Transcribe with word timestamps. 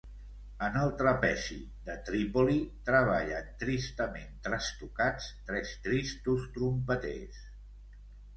En 0.67 0.77
el 0.83 0.93
trapezi 1.01 1.57
de 1.89 1.97
Trípoli 2.07 2.55
treballen 2.87 3.51
tristament 3.65 4.33
trastocats 4.49 5.29
tres 5.51 5.75
tristos 5.85 6.49
trompeters. 6.59 7.41